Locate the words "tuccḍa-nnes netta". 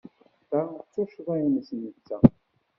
0.93-2.17